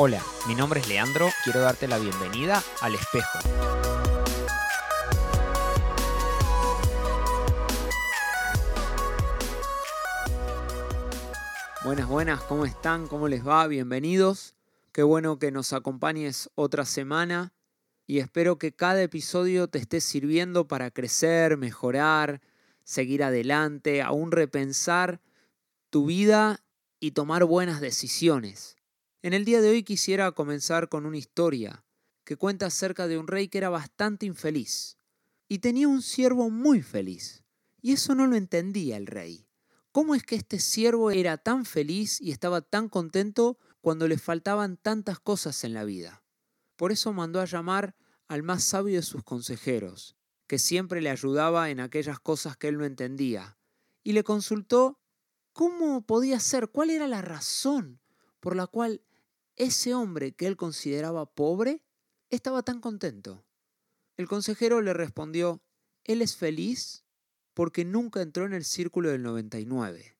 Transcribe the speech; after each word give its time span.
Hola, 0.00 0.24
mi 0.46 0.54
nombre 0.54 0.78
es 0.78 0.86
Leandro, 0.86 1.28
quiero 1.42 1.58
darte 1.58 1.88
la 1.88 1.98
bienvenida 1.98 2.62
al 2.82 2.94
espejo. 2.94 3.40
Buenas, 11.84 12.06
buenas, 12.06 12.44
¿cómo 12.44 12.64
están? 12.64 13.08
¿Cómo 13.08 13.26
les 13.26 13.44
va? 13.44 13.66
Bienvenidos. 13.66 14.54
Qué 14.92 15.02
bueno 15.02 15.40
que 15.40 15.50
nos 15.50 15.72
acompañes 15.72 16.48
otra 16.54 16.84
semana 16.84 17.52
y 18.06 18.20
espero 18.20 18.56
que 18.56 18.70
cada 18.70 19.02
episodio 19.02 19.66
te 19.66 19.78
esté 19.78 20.00
sirviendo 20.00 20.68
para 20.68 20.92
crecer, 20.92 21.56
mejorar, 21.56 22.40
seguir 22.84 23.24
adelante, 23.24 24.00
aún 24.00 24.30
repensar 24.30 25.20
tu 25.90 26.06
vida 26.06 26.62
y 27.00 27.10
tomar 27.10 27.46
buenas 27.46 27.80
decisiones. 27.80 28.77
En 29.20 29.32
el 29.32 29.44
día 29.44 29.60
de 29.60 29.70
hoy 29.70 29.82
quisiera 29.82 30.30
comenzar 30.30 30.88
con 30.88 31.04
una 31.04 31.18
historia 31.18 31.84
que 32.22 32.36
cuenta 32.36 32.66
acerca 32.66 33.08
de 33.08 33.18
un 33.18 33.26
rey 33.26 33.48
que 33.48 33.58
era 33.58 33.68
bastante 33.68 34.26
infeliz 34.26 34.96
y 35.48 35.58
tenía 35.58 35.88
un 35.88 36.02
siervo 36.02 36.50
muy 36.50 36.82
feliz. 36.82 37.42
Y 37.82 37.92
eso 37.94 38.14
no 38.14 38.28
lo 38.28 38.36
entendía 38.36 38.96
el 38.96 39.08
rey. 39.08 39.48
¿Cómo 39.90 40.14
es 40.14 40.22
que 40.22 40.36
este 40.36 40.60
siervo 40.60 41.10
era 41.10 41.36
tan 41.36 41.64
feliz 41.64 42.20
y 42.20 42.30
estaba 42.30 42.60
tan 42.60 42.88
contento 42.88 43.58
cuando 43.80 44.06
le 44.06 44.18
faltaban 44.18 44.76
tantas 44.76 45.18
cosas 45.18 45.64
en 45.64 45.74
la 45.74 45.82
vida? 45.82 46.22
Por 46.76 46.92
eso 46.92 47.12
mandó 47.12 47.40
a 47.40 47.44
llamar 47.44 47.96
al 48.28 48.44
más 48.44 48.62
sabio 48.62 48.94
de 48.96 49.02
sus 49.02 49.24
consejeros, 49.24 50.16
que 50.46 50.60
siempre 50.60 51.00
le 51.00 51.10
ayudaba 51.10 51.70
en 51.70 51.80
aquellas 51.80 52.20
cosas 52.20 52.56
que 52.56 52.68
él 52.68 52.78
no 52.78 52.84
entendía, 52.84 53.58
y 54.04 54.12
le 54.12 54.22
consultó 54.22 55.00
cómo 55.52 56.06
podía 56.06 56.38
ser, 56.38 56.68
cuál 56.68 56.90
era 56.90 57.08
la 57.08 57.22
razón 57.22 58.00
por 58.40 58.54
la 58.56 58.66
cual 58.66 59.02
ese 59.58 59.92
hombre 59.92 60.32
que 60.32 60.46
él 60.46 60.56
consideraba 60.56 61.26
pobre 61.26 61.82
estaba 62.30 62.62
tan 62.62 62.80
contento. 62.80 63.44
El 64.16 64.28
consejero 64.28 64.80
le 64.80 64.94
respondió, 64.94 65.60
él 66.04 66.22
es 66.22 66.36
feliz 66.36 67.04
porque 67.54 67.84
nunca 67.84 68.22
entró 68.22 68.46
en 68.46 68.52
el 68.52 68.64
círculo 68.64 69.10
del 69.10 69.22
99. 69.24 70.16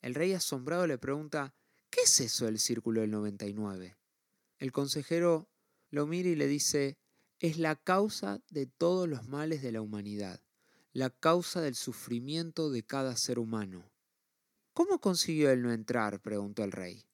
El 0.00 0.14
rey 0.14 0.32
asombrado 0.32 0.86
le 0.86 0.98
pregunta, 0.98 1.54
¿qué 1.90 2.00
es 2.00 2.20
eso 2.20 2.46
del 2.46 2.58
círculo 2.58 3.02
del 3.02 3.10
99? 3.10 3.96
El 4.58 4.72
consejero 4.72 5.50
lo 5.90 6.06
mira 6.06 6.30
y 6.30 6.34
le 6.34 6.46
dice, 6.46 6.96
es 7.40 7.58
la 7.58 7.76
causa 7.76 8.40
de 8.48 8.66
todos 8.66 9.06
los 9.06 9.28
males 9.28 9.62
de 9.62 9.72
la 9.72 9.82
humanidad, 9.82 10.40
la 10.92 11.10
causa 11.10 11.60
del 11.60 11.74
sufrimiento 11.74 12.70
de 12.70 12.82
cada 12.82 13.16
ser 13.16 13.38
humano. 13.38 13.90
¿Cómo 14.72 14.98
consiguió 14.98 15.50
él 15.50 15.60
no 15.62 15.72
entrar? 15.72 16.20
preguntó 16.20 16.64
el 16.64 16.72
rey. 16.72 17.04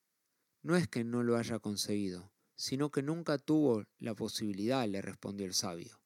No 0.62 0.76
es 0.76 0.88
que 0.88 1.04
no 1.04 1.22
lo 1.22 1.36
haya 1.36 1.58
conseguido, 1.58 2.32
sino 2.56 2.90
que 2.90 3.02
nunca 3.02 3.38
tuvo 3.38 3.84
la 3.98 4.14
posibilidad, 4.14 4.86
le 4.86 5.00
respondió 5.00 5.46
el 5.46 5.54
sabio. 5.54 6.00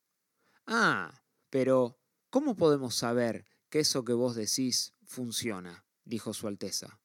Ah, 0.67 1.23
pero 1.51 1.99
¿cómo 2.31 2.57
podemos 2.57 2.95
saber 2.95 3.47
que 3.69 3.81
eso 3.81 4.05
que 4.05 4.13
vos 4.13 4.35
decís 4.35 4.95
funciona? 5.05 5.85
dijo 6.05 6.35
su 6.35 6.47
Alteza. 6.49 7.01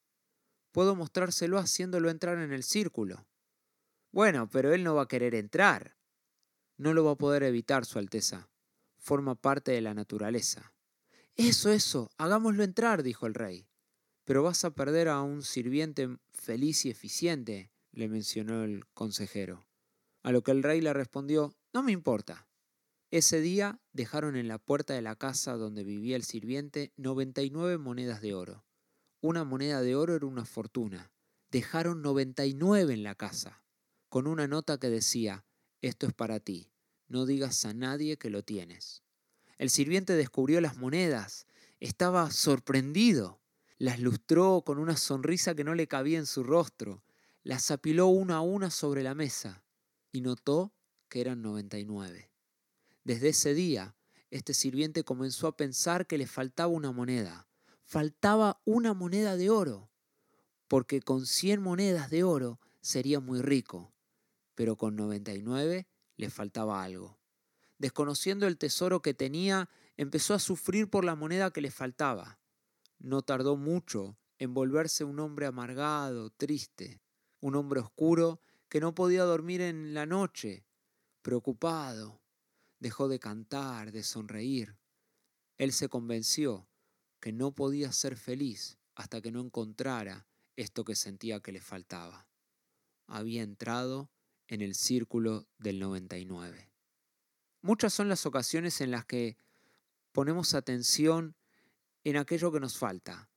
Puedo 0.71 0.95
mostrárselo 0.95 1.57
haciéndolo 1.57 2.09
entrar 2.09 2.37
en 2.39 2.51
el 2.51 2.63
círculo. 2.63 3.27
Bueno, 4.11 4.49
pero 4.49 4.73
él 4.73 4.83
no 4.83 4.95
va 4.95 5.03
a 5.03 5.07
querer 5.07 5.35
entrar. 5.35 5.97
No 6.77 6.93
lo 6.93 7.03
va 7.03 7.11
a 7.11 7.17
poder 7.17 7.43
evitar, 7.43 7.85
Su 7.85 7.99
Alteza. 7.99 8.49
Forma 8.97 9.35
parte 9.35 9.71
de 9.71 9.81
la 9.81 9.93
naturaleza. 9.93 10.73
Eso, 11.35 11.71
eso, 11.71 12.11
hagámoslo 12.17 12.63
entrar, 12.63 13.03
dijo 13.03 13.27
el 13.27 13.33
rey. 13.33 13.66
Pero 14.27 14.43
vas 14.43 14.65
a 14.65 14.71
perder 14.71 15.07
a 15.07 15.21
un 15.21 15.41
sirviente 15.41 16.17
feliz 16.33 16.83
y 16.83 16.89
eficiente, 16.89 17.71
le 17.93 18.09
mencionó 18.09 18.65
el 18.65 18.85
consejero. 18.87 19.65
A 20.21 20.33
lo 20.33 20.43
que 20.43 20.51
el 20.51 20.63
rey 20.63 20.81
le 20.81 20.91
respondió, 20.91 21.55
no 21.71 21.81
me 21.81 21.93
importa. 21.93 22.45
Ese 23.09 23.39
día 23.39 23.79
dejaron 23.93 24.35
en 24.35 24.49
la 24.49 24.57
puerta 24.57 24.93
de 24.93 25.01
la 25.01 25.15
casa 25.15 25.53
donde 25.53 25.85
vivía 25.85 26.17
el 26.17 26.23
sirviente 26.23 26.91
99 26.97 27.77
monedas 27.77 28.19
de 28.19 28.33
oro. 28.33 28.65
Una 29.21 29.45
moneda 29.45 29.81
de 29.81 29.95
oro 29.95 30.13
era 30.13 30.25
una 30.25 30.43
fortuna. 30.43 31.09
Dejaron 31.49 32.01
99 32.01 32.93
en 32.93 33.03
la 33.03 33.15
casa, 33.15 33.63
con 34.09 34.27
una 34.27 34.45
nota 34.45 34.77
que 34.77 34.89
decía, 34.89 35.45
esto 35.81 36.05
es 36.05 36.13
para 36.13 36.41
ti, 36.41 36.69
no 37.07 37.25
digas 37.25 37.63
a 37.63 37.73
nadie 37.73 38.17
que 38.17 38.29
lo 38.29 38.43
tienes. 38.43 39.03
El 39.57 39.69
sirviente 39.69 40.17
descubrió 40.17 40.59
las 40.59 40.75
monedas, 40.75 41.47
estaba 41.79 42.29
sorprendido. 42.29 43.39
Las 43.79 43.99
lustró 43.99 44.63
con 44.65 44.79
una 44.79 44.97
sonrisa 44.97 45.53
que 45.53 45.63
no 45.63 45.75
le 45.75 45.87
cabía 45.87 46.17
en 46.17 46.25
su 46.25 46.43
rostro, 46.43 47.03
las 47.43 47.69
apiló 47.69 48.07
una 48.07 48.37
a 48.37 48.41
una 48.41 48.71
sobre 48.71 49.03
la 49.03 49.13
mesa 49.13 49.63
y 50.11 50.21
notó 50.21 50.73
que 51.09 51.21
eran 51.21 51.41
99. 51.43 52.31
Desde 53.03 53.29
ese 53.29 53.53
día, 53.53 53.95
este 54.31 54.53
sirviente 54.53 55.03
comenzó 55.03 55.47
a 55.47 55.55
pensar 55.55 56.07
que 56.07 56.17
le 56.17 56.27
faltaba 56.27 56.73
una 56.73 56.91
moneda. 56.91 57.47
Faltaba 57.85 58.59
una 58.65 58.93
moneda 58.93 59.37
de 59.37 59.49
oro, 59.49 59.89
porque 60.67 61.01
con 61.01 61.25
100 61.25 61.61
monedas 61.61 62.09
de 62.09 62.23
oro 62.23 62.59
sería 62.81 63.19
muy 63.19 63.41
rico, 63.41 63.93
pero 64.55 64.75
con 64.75 64.95
99 64.95 65.87
le 66.17 66.29
faltaba 66.29 66.83
algo. 66.83 67.17
Desconociendo 67.77 68.47
el 68.47 68.57
tesoro 68.57 69.01
que 69.01 69.13
tenía, 69.13 69.69
empezó 69.95 70.33
a 70.33 70.39
sufrir 70.39 70.89
por 70.89 71.05
la 71.05 71.15
moneda 71.15 71.51
que 71.51 71.61
le 71.61 71.71
faltaba. 71.71 72.39
No 72.99 73.21
tardó 73.21 73.57
mucho 73.57 74.17
en 74.39 74.53
volverse 74.53 75.03
un 75.03 75.19
hombre 75.19 75.45
amargado, 75.45 76.29
triste, 76.29 77.01
un 77.39 77.55
hombre 77.55 77.79
oscuro 77.79 78.41
que 78.69 78.79
no 78.79 78.93
podía 78.95 79.23
dormir 79.23 79.61
en 79.61 79.93
la 79.93 80.05
noche, 80.05 80.65
preocupado. 81.21 82.21
Dejó 82.79 83.07
de 83.07 83.19
cantar, 83.19 83.91
de 83.91 84.03
sonreír. 84.03 84.77
Él 85.57 85.73
se 85.73 85.89
convenció 85.89 86.67
que 87.19 87.31
no 87.31 87.51
podía 87.51 87.91
ser 87.91 88.17
feliz 88.17 88.77
hasta 88.95 89.21
que 89.21 89.31
no 89.31 89.41
encontrara 89.41 90.27
esto 90.55 90.83
que 90.83 90.95
sentía 90.95 91.39
que 91.39 91.51
le 91.51 91.61
faltaba. 91.61 92.27
Había 93.07 93.43
entrado 93.43 94.11
en 94.47 94.61
el 94.61 94.75
círculo 94.75 95.47
del 95.57 95.79
99. 95.79 96.71
Muchas 97.61 97.93
son 97.93 98.09
las 98.09 98.25
ocasiones 98.25 98.81
en 98.81 98.91
las 98.91 99.05
que 99.05 99.37
ponemos 100.11 100.53
atención 100.53 101.35
en 102.09 102.15
aquello 102.15 102.53
que 102.53 102.61
nos 102.61 102.77
falta, 102.77 103.29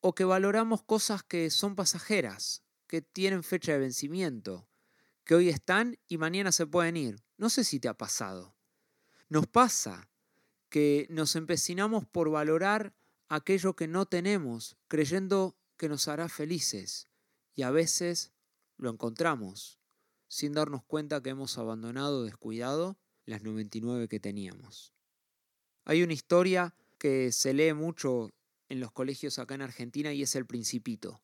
o 0.00 0.14
que 0.14 0.24
valoramos 0.24 0.84
cosas 0.84 1.24
que 1.24 1.50
son 1.50 1.74
pasajeras, 1.74 2.62
que 2.86 3.02
tienen 3.02 3.42
fecha 3.42 3.72
de 3.72 3.80
vencimiento, 3.80 4.68
que 5.24 5.34
hoy 5.34 5.48
están 5.48 5.98
y 6.06 6.16
mañana 6.16 6.52
se 6.52 6.64
pueden 6.64 6.96
ir. 6.96 7.24
No 7.38 7.50
sé 7.50 7.64
si 7.64 7.80
te 7.80 7.88
ha 7.88 7.94
pasado. 7.94 8.54
Nos 9.28 9.48
pasa 9.48 10.08
que 10.68 11.08
nos 11.10 11.34
empecinamos 11.34 12.06
por 12.06 12.30
valorar 12.30 12.94
aquello 13.28 13.74
que 13.74 13.88
no 13.88 14.06
tenemos, 14.06 14.76
creyendo 14.86 15.56
que 15.76 15.88
nos 15.88 16.06
hará 16.06 16.28
felices, 16.28 17.08
y 17.56 17.62
a 17.62 17.72
veces 17.72 18.32
lo 18.76 18.90
encontramos, 18.90 19.80
sin 20.28 20.52
darnos 20.52 20.84
cuenta 20.84 21.20
que 21.20 21.30
hemos 21.30 21.58
abandonado 21.58 22.22
descuidado 22.22 22.96
las 23.24 23.42
99 23.42 24.06
que 24.06 24.20
teníamos. 24.20 24.94
Hay 25.84 26.04
una 26.04 26.12
historia 26.12 26.76
que 26.98 27.32
se 27.32 27.54
lee 27.54 27.72
mucho 27.72 28.30
en 28.68 28.80
los 28.80 28.92
colegios 28.92 29.38
acá 29.38 29.54
en 29.54 29.62
Argentina 29.62 30.12
y 30.12 30.22
es 30.22 30.34
El 30.34 30.46
Principito. 30.46 31.22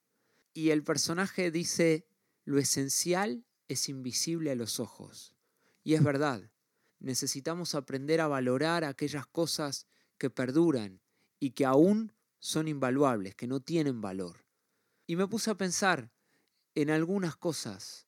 Y 0.52 0.70
el 0.70 0.82
personaje 0.82 1.50
dice, 1.50 2.06
lo 2.44 2.58
esencial 2.58 3.44
es 3.68 3.88
invisible 3.88 4.52
a 4.52 4.54
los 4.54 4.80
ojos. 4.80 5.34
Y 5.82 5.94
es 5.94 6.02
verdad, 6.02 6.50
necesitamos 7.00 7.74
aprender 7.74 8.20
a 8.20 8.28
valorar 8.28 8.84
aquellas 8.84 9.26
cosas 9.26 9.86
que 10.16 10.30
perduran 10.30 11.00
y 11.40 11.50
que 11.50 11.66
aún 11.66 12.12
son 12.38 12.68
invaluables, 12.68 13.34
que 13.34 13.46
no 13.46 13.60
tienen 13.60 14.00
valor. 14.00 14.44
Y 15.06 15.16
me 15.16 15.26
puse 15.26 15.50
a 15.50 15.56
pensar 15.56 16.12
en 16.74 16.90
algunas 16.90 17.36
cosas 17.36 18.06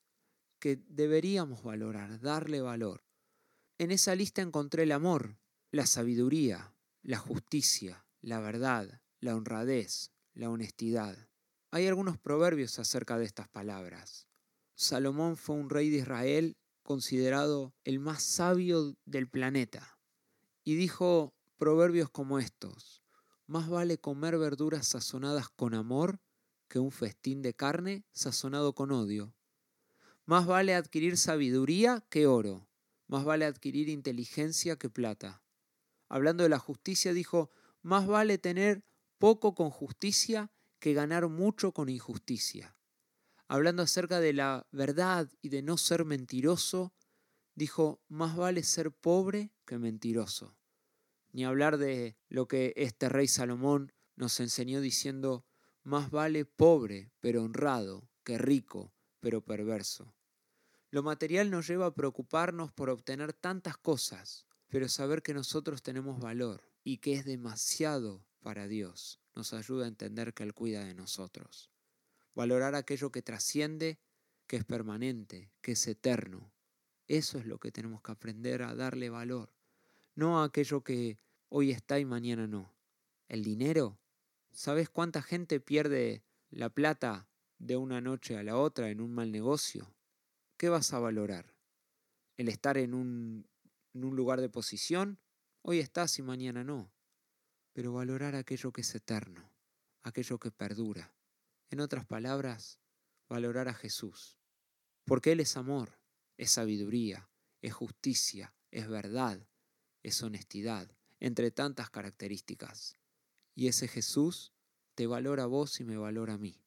que 0.58 0.81
deberíamos 0.88 1.62
valorar, 1.62 2.20
darle 2.20 2.61
valor. 2.61 3.05
En 3.79 3.90
esa 3.90 4.14
lista 4.14 4.40
encontré 4.40 4.85
el 4.85 4.93
amor, 4.93 5.37
la 5.70 5.87
sabiduría, 5.87 6.75
la 7.06 7.19
justicia, 7.19 8.05
la 8.20 8.41
verdad, 8.41 9.00
la 9.20 9.37
honradez, 9.37 10.11
la 10.35 10.50
honestidad. 10.50 11.17
Hay 11.70 11.87
algunos 11.87 12.19
proverbios 12.19 12.81
acerca 12.81 13.17
de 13.17 13.25
estas 13.25 13.49
palabras. 13.49 14.26
Salomón 14.75 15.37
fue 15.37 15.55
un 15.55 15.70
rey 15.70 15.88
de 15.88 15.99
Israel 15.99 16.56
considerado 16.82 17.73
el 17.85 18.00
más 18.00 18.25
sabio 18.25 18.97
del 19.05 19.29
planeta 19.29 20.00
y 20.64 20.75
dijo 20.75 21.32
proverbios 21.58 22.11
como 22.11 22.41
estos. 22.41 23.05
Más 23.47 23.69
vale 23.69 23.99
comer 23.99 24.37
verduras 24.37 24.88
sazonadas 24.88 25.49
con 25.49 25.75
amor 25.75 26.19
que 26.67 26.81
un 26.81 26.91
festín 26.91 27.41
de 27.41 27.55
carne 27.55 28.05
sazonado 28.11 28.75
con 28.75 28.91
odio. 28.91 29.32
Más 30.25 30.44
vale 30.44 30.75
adquirir 30.75 31.17
sabiduría 31.19 32.05
que 32.11 32.26
oro. 32.26 32.69
Más 33.06 33.25
vale 33.25 33.44
adquirir 33.44 33.88
inteligencia 33.88 34.75
que 34.75 34.91
plata 34.91 35.45
hablando 36.08 36.43
de 36.43 36.50
la 36.50 36.58
justicia, 36.58 37.12
dijo, 37.12 37.50
más 37.82 38.06
vale 38.06 38.38
tener 38.38 38.85
poco 39.19 39.55
con 39.55 39.70
justicia 39.70 40.50
que 40.79 40.94
ganar 40.94 41.29
mucho 41.29 41.73
con 41.73 41.88
injusticia. 41.88 42.76
hablando 43.49 43.82
acerca 43.82 44.19
de 44.19 44.32
la 44.32 44.67
verdad 44.73 45.31
y 45.41 45.50
de 45.50 45.62
no 45.62 45.76
ser 45.76 46.05
mentiroso, 46.05 46.93
dijo, 47.55 48.00
más 48.08 48.37
vale 48.37 48.64
ser 48.64 48.91
pobre 48.91 49.53
que 49.64 49.79
mentiroso. 49.79 50.56
Ni 51.32 51.44
hablar 51.44 51.79
de 51.79 52.17
lo 52.29 52.49
que 52.49 52.73
este 52.76 53.09
rey 53.09 53.29
Salomón 53.29 53.93
nos 54.17 54.41
enseñó 54.41 54.81
diciendo, 54.81 55.47
más 55.85 56.11
vale 56.11 56.44
pobre 56.44 57.12
pero 57.20 57.44
honrado 57.44 58.09
que 58.25 58.38
rico 58.38 58.93
pero 59.20 59.44
perverso. 59.44 60.14
Lo 60.91 61.02
material 61.02 61.50
nos 61.50 61.67
lleva 61.67 61.87
a 61.87 61.94
preocuparnos 61.94 62.73
por 62.73 62.91
obtener 62.91 63.32
tantas 63.32 63.76
cosas, 63.76 64.47
pero 64.68 64.88
saber 64.88 65.22
que 65.22 65.34
nosotros 65.34 65.82
tenemos 65.82 66.20
valor 66.20 66.62
y 66.82 66.98
que 66.98 67.14
es 67.14 67.24
demasiado 67.24 68.24
para 68.40 68.68
Dios 68.68 69.20
nos 69.34 69.52
ayuda 69.52 69.84
a 69.84 69.88
entender 69.88 70.32
que 70.34 70.42
Él 70.42 70.54
cuida 70.54 70.84
de 70.84 70.94
nosotros. 70.94 71.70
Valorar 72.34 72.74
aquello 72.74 73.12
que 73.12 73.22
trasciende, 73.22 74.00
que 74.46 74.56
es 74.56 74.64
permanente, 74.64 75.52
que 75.60 75.72
es 75.72 75.86
eterno. 75.86 76.52
Eso 77.06 77.38
es 77.38 77.46
lo 77.46 77.58
que 77.58 77.70
tenemos 77.70 78.02
que 78.02 78.12
aprender 78.12 78.62
a 78.62 78.74
darle 78.74 79.10
valor, 79.10 79.52
no 80.14 80.40
a 80.40 80.44
aquello 80.44 80.82
que 80.82 81.18
hoy 81.48 81.70
está 81.70 82.00
y 82.00 82.04
mañana 82.04 82.46
no. 82.46 82.74
El 83.28 83.44
dinero, 83.44 83.98
¿sabes 84.52 84.88
cuánta 84.88 85.22
gente 85.22 85.60
pierde 85.60 86.24
la 86.50 86.70
plata 86.70 87.28
de 87.58 87.76
una 87.76 88.00
noche 88.00 88.36
a 88.36 88.42
la 88.42 88.56
otra 88.56 88.90
en 88.90 89.00
un 89.00 89.12
mal 89.12 89.30
negocio? 89.30 89.94
¿Qué 90.56 90.68
vas 90.68 90.92
a 90.92 90.98
valorar? 90.98 91.54
¿El 92.36 92.48
estar 92.48 92.78
en 92.78 92.94
un, 92.94 93.46
en 93.96 94.04
un 94.04 94.14
lugar 94.14 94.43
de 94.43 94.50
posición? 94.50 95.19
Hoy 95.62 95.78
estás 95.78 96.19
y 96.19 96.22
mañana 96.22 96.62
no. 96.62 96.93
Pero 97.72 97.94
valorar 97.94 98.34
aquello 98.34 98.70
que 98.70 98.82
es 98.82 98.94
eterno, 98.94 99.50
aquello 100.02 100.38
que 100.38 100.50
perdura. 100.50 101.14
En 101.70 101.81
otras 101.81 102.04
palabras, 102.04 102.78
valorar 103.28 103.69
a 103.69 103.75
Jesús. 103.75 104.38
Porque 105.04 105.32
Él 105.32 105.40
es 105.40 105.56
amor, 105.56 105.98
es 106.37 106.50
sabiduría, 106.50 107.31
es 107.62 107.72
justicia, 107.72 108.54
es 108.70 108.87
verdad, 108.87 109.48
es 110.02 110.22
honestidad, 110.22 110.94
entre 111.19 111.50
tantas 111.50 111.88
características. 111.88 112.99
Y 113.54 113.69
ese 113.69 113.88
Jesús 113.88 114.52
te 114.94 115.06
valora 115.06 115.44
a 115.44 115.46
vos 115.46 115.81
y 115.81 115.84
me 115.84 115.96
valora 115.96 116.34
a 116.34 116.38
mí. 116.38 116.62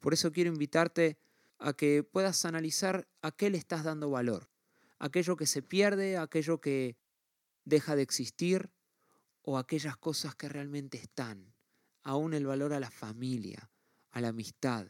Por 0.00 0.14
eso 0.14 0.32
quiero 0.32 0.50
invitarte 0.50 1.16
a 1.58 1.74
que 1.74 2.02
puedas 2.02 2.44
analizar 2.44 3.08
a 3.22 3.30
qué 3.30 3.50
le 3.50 3.58
estás 3.58 3.84
dando 3.84 4.10
valor. 4.10 4.49
Aquello 5.00 5.34
que 5.34 5.46
se 5.46 5.62
pierde, 5.62 6.18
aquello 6.18 6.60
que 6.60 6.98
deja 7.64 7.96
de 7.96 8.02
existir 8.02 8.70
o 9.40 9.56
aquellas 9.56 9.96
cosas 9.96 10.34
que 10.34 10.46
realmente 10.46 10.98
están. 10.98 11.54
Aún 12.02 12.34
el 12.34 12.46
valor 12.46 12.74
a 12.74 12.80
la 12.80 12.90
familia, 12.90 13.70
a 14.10 14.20
la 14.20 14.28
amistad. 14.28 14.86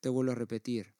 Te 0.00 0.10
vuelvo 0.10 0.32
a 0.32 0.34
repetir, 0.34 0.94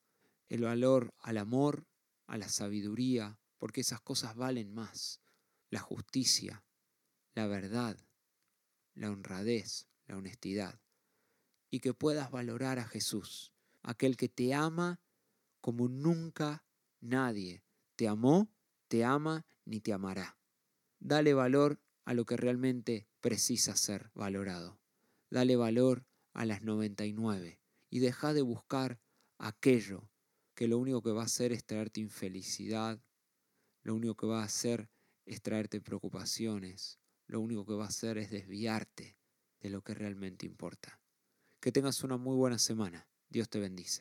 el 0.49 0.62
valor 0.62 1.14
al 1.19 1.37
amor, 1.37 1.87
a 2.26 2.38
la 2.38 2.49
sabiduría, 2.49 3.38
porque 3.58 3.82
esas 3.82 4.00
cosas 4.00 4.34
valen 4.34 4.72
más. 4.72 5.20
La 5.69 5.81
justicia, 5.81 6.64
la 7.34 7.46
verdad, 7.46 7.99
la 8.94 9.11
honradez, 9.11 9.87
la 10.06 10.16
honestidad. 10.16 10.81
Y 11.69 11.81
que 11.81 11.93
puedas 11.93 12.31
valorar 12.31 12.78
a 12.78 12.88
Jesús, 12.88 13.52
aquel 13.82 14.16
que 14.16 14.31
te 14.31 14.54
ama 14.54 14.99
como 15.61 15.90
nunca 15.90 16.64
nadie 17.00 17.68
te 17.99 18.06
amó, 18.06 18.49
te 18.87 19.05
ama 19.05 19.45
ni 19.65 19.81
te 19.81 19.93
amará. 19.93 20.39
Dale 21.00 21.35
valor 21.35 21.83
a 22.05 22.15
lo 22.15 22.27
que 22.27 22.37
realmente 22.37 23.09
precisa 23.21 23.75
ser 23.75 24.12
valorado. 24.15 24.81
Dale 25.31 25.56
valor 25.56 26.06
a 26.33 26.45
las 26.45 26.62
99 26.62 27.61
y 27.91 27.99
deja 27.99 28.33
de 28.35 28.43
buscar 28.43 29.00
aquello 29.37 30.09
que 30.55 30.69
lo 30.69 30.79
único 30.79 31.03
que 31.03 31.11
va 31.11 31.23
a 31.23 31.25
hacer 31.25 31.53
es 31.53 31.65
traerte 31.65 32.00
infelicidad, 32.00 33.03
lo 33.83 33.97
único 33.97 34.15
que 34.15 34.29
va 34.29 34.43
a 34.43 34.47
hacer 34.47 34.89
es 35.27 35.43
traerte 35.43 35.81
preocupaciones, 35.81 37.00
lo 37.27 37.41
único 37.41 37.67
que 37.67 37.75
va 37.75 37.87
a 37.87 37.89
hacer 37.89 38.17
es 38.19 38.31
desviarte 38.31 39.17
de 39.59 39.71
lo 39.71 39.83
que 39.83 39.95
realmente 39.95 40.47
importa. 40.47 41.00
Que 41.61 41.73
tengas 41.73 42.05
una 42.05 42.17
muy 42.17 42.37
buena 42.37 42.59
semana. 42.59 43.09
Dios 43.29 43.49
te 43.49 43.59
bendice. 43.59 43.97